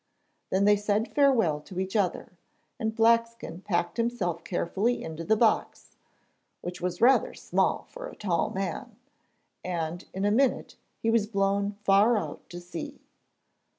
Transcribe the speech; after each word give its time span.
Then 0.49 0.65
they 0.65 0.77
said 0.77 1.13
farewell 1.13 1.59
to 1.61 1.79
each 1.79 1.95
other, 1.95 2.31
and 2.79 2.95
Blackskin 2.95 3.63
packed 3.63 3.97
himself 3.97 4.43
carefully 4.43 5.03
into 5.03 5.23
the 5.23 5.37
box 5.37 5.95
(which 6.61 6.81
was 6.81 7.01
rather 7.01 7.35
small 7.35 7.85
for 7.87 8.07
a 8.07 8.15
tall 8.17 8.49
man), 8.49 8.95
and 9.63 10.05
in 10.11 10.25
a 10.25 10.31
minute 10.31 10.75
he 10.97 11.11
was 11.11 11.27
blown 11.27 11.73
far 11.83 12.17
out 12.17 12.49
to 12.49 12.59
sea. 12.59 13.03